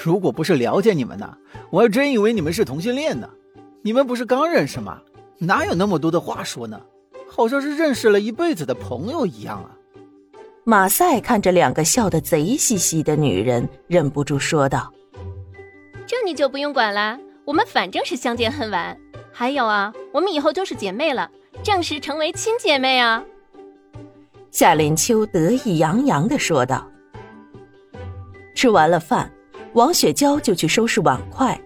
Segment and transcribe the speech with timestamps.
[0.00, 1.36] 如果不是了解你们呢，
[1.70, 3.28] 我还真以为你们是同性恋呢。
[3.82, 5.00] 你们不是刚认识吗？
[5.38, 6.80] 哪有那么多的话说呢？
[7.28, 9.70] 好像是认识了一辈子的朋友一样啊。
[10.64, 14.92] 马赛看着两个笑得贼兮兮的女人，忍不住说道
[16.06, 18.96] ：“这你就不用管了，我们反正是相见恨晚。
[19.32, 21.30] 还有啊，我们以后就是姐妹了，
[21.62, 23.24] 正式成为亲姐妹啊。”
[24.50, 26.86] 夏林秋得意洋洋的说道。
[28.54, 29.30] 吃完了饭，
[29.78, 31.56] 王雪娇就去收拾碗筷。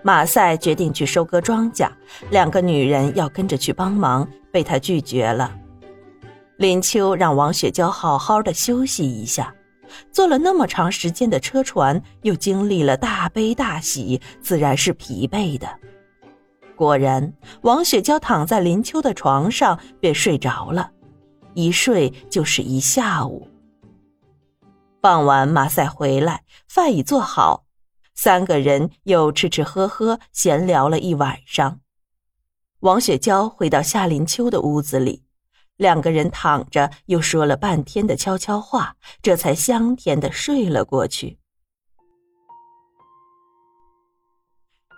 [0.00, 1.90] 马赛决定去收割庄稼，
[2.30, 5.52] 两个女人要跟着去帮忙，被他拒绝了。
[6.58, 9.52] 林秋让王雪娇好好的休息一下，
[10.12, 15.68] 坐了那么长时间的车船，又经历了大悲大喜，自然是疲惫的。
[16.76, 20.88] 果然，王雪娇躺在林秋的床上便睡着了，
[21.54, 23.48] 一睡就是一下午。
[25.00, 27.65] 傍晚，马赛回来，饭已做好。
[28.16, 31.80] 三个人又吃吃喝喝，闲聊了一晚上。
[32.80, 35.22] 王雪娇回到夏林秋的屋子里，
[35.76, 41.38] 两个人躺着，又说了半天的悄悄话，这才香甜的睡了过去。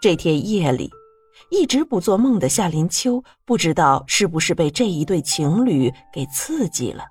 [0.00, 0.88] 这天夜里，
[1.50, 7.04] 一直不做梦的夏林秋不知道是不是被这一对情侣给刺激了，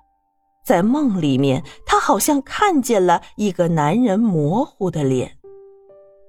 [0.64, 5.37] 在梦里面，他好像看见了一个男人模糊的脸。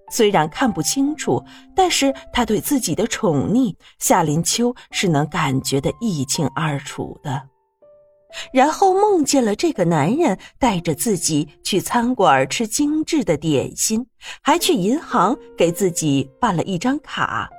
[0.09, 1.43] 虽然看不清楚，
[1.75, 7.41] 但是他对自己的宠溺，夏林秋是能感觉的一清二楚的。
[8.53, 14.05] 然后梦见了这个男人带着自己去餐馆吃精致的点心，
[14.43, 17.49] 还去银行给自己办了一张卡。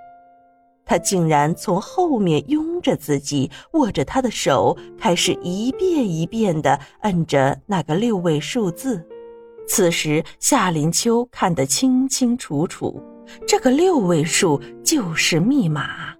[0.86, 9.04] 他竟然从后面拥着自己，握着他的手，开始一遍一遍的摁着那个六位数字。
[9.70, 13.00] 此时，夏林秋看得清清楚楚，
[13.46, 16.12] 这个六位数就是密码：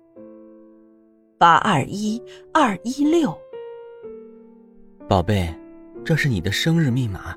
[1.36, 2.22] 八二一
[2.54, 3.36] 二一六。
[5.08, 5.52] 宝贝，
[6.04, 7.36] 这是你的生日密码，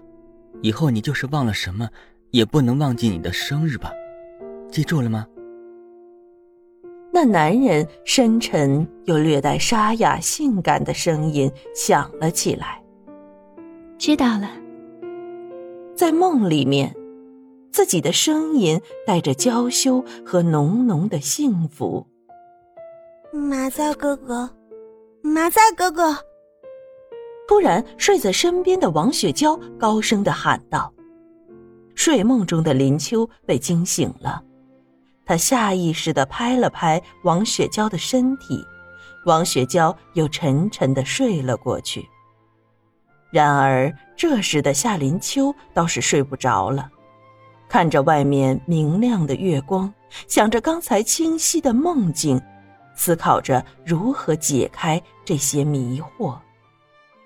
[0.61, 1.89] 以后你就是忘了什么，
[2.29, 3.91] 也不能忘记你的生日吧？
[4.69, 5.25] 记住了吗？
[7.11, 12.79] 那男人深沉又略带沙哑、性感的声音响了起来
[13.97, 14.47] ：“知道了。”
[15.95, 16.95] 在梦里面，
[17.71, 22.07] 自己的声音带着娇羞和浓浓的幸福。
[23.31, 24.49] 马赛哥哥，
[25.21, 26.15] 马赛哥哥！
[27.47, 30.91] 突然，睡在身边的王雪娇高声的喊道
[31.93, 34.41] ：“睡梦中的林秋被惊醒了，
[35.25, 38.63] 他下意识的拍了拍王雪娇的身体，
[39.25, 42.03] 王雪娇又沉沉的睡了过去。”
[43.33, 46.87] 然而，这时的夏林秋倒是睡不着了，
[47.67, 49.91] 看着外面明亮的月光，
[50.27, 52.39] 想着刚才清晰的梦境，
[52.95, 56.37] 思考着如何解开这些迷惑。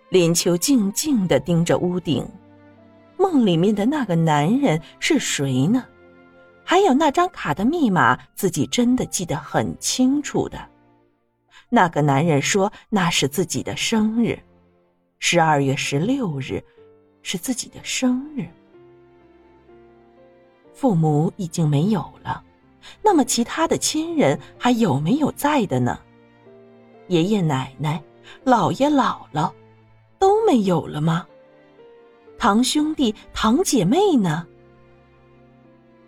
[0.07, 2.25] 林秋静静的盯着屋顶，
[3.17, 5.83] 梦里面的那个男人是谁呢？
[6.63, 10.57] 还有那张卡的密码，自己真的记得很清楚的。
[11.67, 14.39] 那个男人说那是自己的生日。
[15.19, 16.63] 十二月十六日，
[17.21, 18.47] 是自己的生日。
[20.73, 22.43] 父母已经没有了，
[23.01, 25.99] 那么其他的亲人还有没有在的呢？
[27.07, 28.01] 爷爷奶奶、
[28.45, 29.51] 姥爷姥姥
[30.19, 31.25] 都没有了吗？
[32.37, 34.45] 堂兄弟、堂姐妹呢？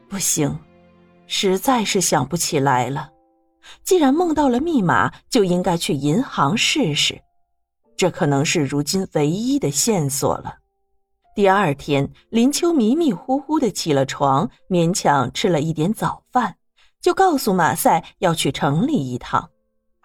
[0.08, 0.56] 不行，
[1.26, 3.12] 实在是想不起来了。
[3.84, 7.20] 既然梦到了密码，就应该去银行试试。
[8.00, 10.60] 这可能是如今唯一的线索了。
[11.36, 16.56] 第二天，林秋迷迷糊糊的起了床，勉强吃了一点早饭，
[17.02, 19.52] 就告诉马赛要去城里一趟。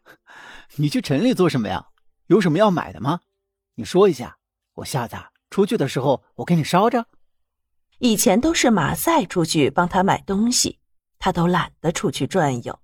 [0.74, 1.86] 你去城里做什么呀？
[2.26, 3.20] 有什么要买的吗？
[3.76, 4.38] 你说一下，
[4.74, 5.14] 我下次
[5.48, 7.06] 出去的时候我给你捎着。
[8.00, 10.80] 以前都是马赛出去帮他买东西，
[11.20, 12.76] 他都懒得出去转悠。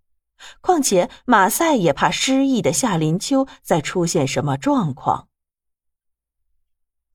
[0.60, 5.28] 况且马赛也怕失忆的夏林秋再出现什么状况。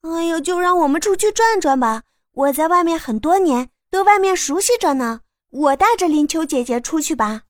[0.02, 2.04] 哎呦，就让我们出去转转吧！
[2.32, 5.22] 我在外面很多年，对外面熟悉着呢。
[5.48, 7.42] 我带着林秋姐姐出去吧。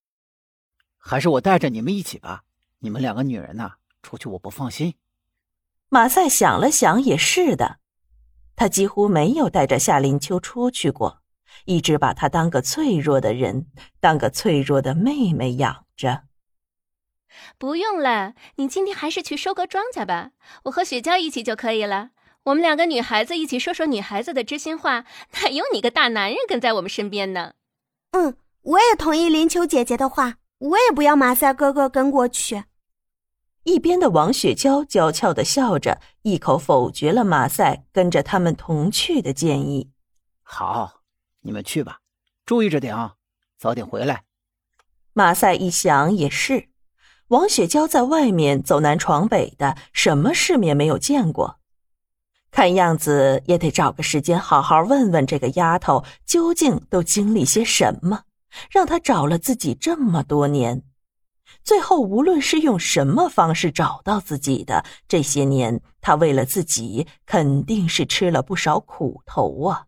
[0.97, 2.45] 还是我带着你们一起吧。
[2.79, 3.73] 你们两个女人呐，
[4.03, 4.95] 出去我不放心。
[5.89, 7.79] 马赛想了想，也是的。
[8.55, 11.23] 他几乎没有带着夏林秋出去过。
[11.67, 13.67] 一直把她当个脆弱的人，
[14.01, 16.23] 当个脆弱的妹妹养着。
[17.59, 20.31] 不用了，你今天还是去收割庄稼吧，
[20.65, 22.11] 我和雪娇一起就可以了。
[22.45, 25.05] 我们两个女孩子一起说说女孩子的知心话，
[25.35, 27.55] 哪有你个大男人跟在我们身边呢？
[28.13, 32.65] 嗯，我也同意林秋姐姐的话，我也不要马赛哥哥跟过去。
[33.65, 39.91] 一边的王雪娇娇俏的笑着，一口否决了马赛跟着他们同去的建议。
[40.45, 41.03] 好，
[41.47, 42.01] 你们去吧，
[42.45, 43.15] 注意着点啊，
[43.57, 44.25] 早点回来。
[45.13, 46.71] 马赛一想也是，
[47.29, 51.61] 王雪娇在外面走南闯北的，什么世面没有见过。
[52.51, 58.25] 看样子也得找个时间好好问问这个丫头究竟都经历些什么，
[58.69, 60.83] 让她找了自己这么多年，
[61.63, 69.87] 最后无论是用什么方式找到自己的，这些年她为了自己肯定是吃了不少苦头啊。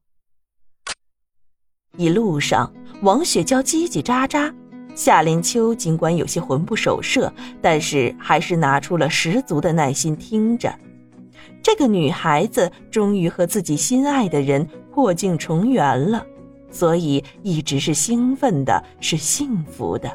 [1.96, 4.52] 一路上，王雪娇叽叽喳喳，
[4.94, 10.72] 夏林秋尽管有些魂不守舍，但是还是拿出了十足的耐心听着。
[11.62, 16.24] 这个女孩子终于和自己心爱的人破镜重圆了，
[16.70, 20.08] 所以一直是兴奋的，是幸福的。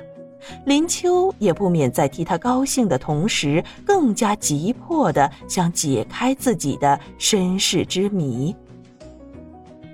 [0.66, 8.56] 林秋也不免在替她高兴的同时，更加急迫的想解开自己的身世之谜。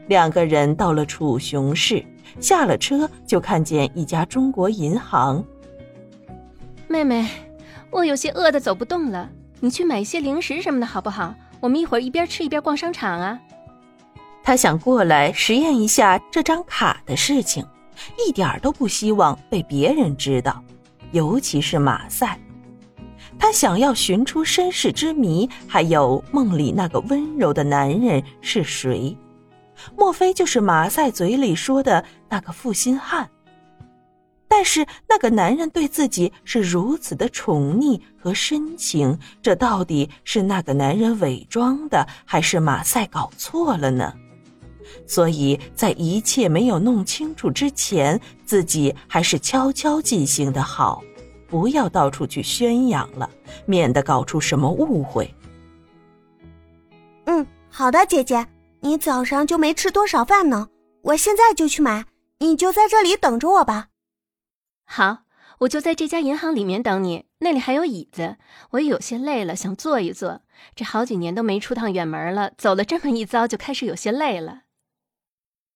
[0.10, 2.04] 两个人到了楚雄市，
[2.40, 5.46] 下了车就看见一家中国银行。
[6.88, 7.30] 妹妹，
[7.92, 9.30] 我有些饿的走不动了。
[9.60, 11.36] 你去买一些零食什么的好不好？
[11.60, 13.40] 我们一会儿一边吃一边逛商场啊。
[14.42, 17.64] 他想过来实验一下这张卡的事情，
[18.18, 20.60] 一点都不希望被别人知道，
[21.12, 22.40] 尤其是马赛。
[23.38, 29.16] 他想要寻出身世之谜，还有梦里那个温柔的男人是谁？
[29.96, 33.30] 莫非就是马赛嘴里说的那个负心汉？
[34.48, 44.12] 但是那个男人对自己是如此的宠溺和深情，这到底是那个男人伪装的，还是马赛搞错了呢？
[45.06, 51.04] 所以在一切没有弄清楚之前，自己还是悄悄进行的好，
[51.48, 53.30] 不要到处去宣扬了，
[53.68, 55.32] 免得搞出什么误会。
[57.26, 58.44] 嗯，好的，姐姐，
[58.82, 60.70] 你早上就没吃多少饭呢，
[61.02, 62.06] 我现在就去买，
[62.40, 63.88] 你就在这里等着我吧。
[64.86, 65.20] 好，
[65.60, 67.26] 我就在这家银行里面等你。
[67.40, 68.38] 那里还有椅子，
[68.72, 70.42] 我也有些累了，想坐一坐。
[70.76, 74.64] 这好几年都没出趟远门了，走了这么一遭，就开始有些累了。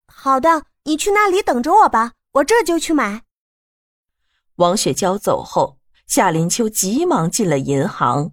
[0.07, 3.23] 好的，你去那里等着我吧，我这就去买。
[4.57, 8.31] 王雪娇走后，夏林秋急忙进了银行，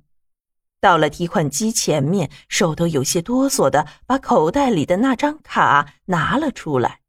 [0.80, 7.00] 到了提款机前面，手都有些哆嗦的把口袋里的那张卡拿了出来，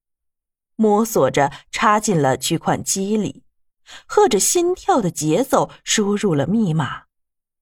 [0.75, 3.43] 摸索着插进了取款机里。
[4.05, 7.03] 和着心跳的节奏输入了密码，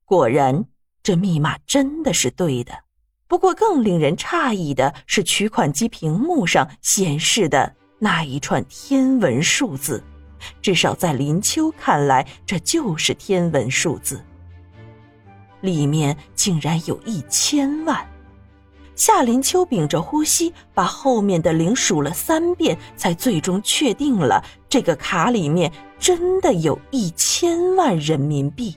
[0.05, 0.65] 果然，
[1.01, 2.71] 这密码真的是对的。
[3.27, 10.03] 不过，更令人诧异的是，取款机屏幕上显示的那一串天文数字，
[10.61, 14.23] 至少在林秋看来，这就是天文数字。
[15.61, 18.05] 里面竟然有一千万。
[18.95, 28.75] 夏林秋屏着呼吸，把后面的零数了三遍，才最终确定了这个卡里面真的有一千万人民币。